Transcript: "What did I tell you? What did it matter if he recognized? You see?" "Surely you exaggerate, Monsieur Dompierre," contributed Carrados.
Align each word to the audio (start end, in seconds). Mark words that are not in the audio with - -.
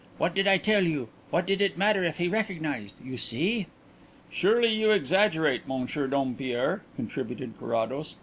"What 0.17 0.33
did 0.33 0.47
I 0.47 0.57
tell 0.57 0.83
you? 0.83 1.09
What 1.29 1.45
did 1.45 1.61
it 1.61 1.77
matter 1.77 2.03
if 2.03 2.17
he 2.17 2.27
recognized? 2.27 2.95
You 3.05 3.17
see?" 3.17 3.67
"Surely 4.31 4.73
you 4.73 4.89
exaggerate, 4.89 5.67
Monsieur 5.67 6.07
Dompierre," 6.07 6.81
contributed 6.95 7.53
Carrados. 7.59 8.15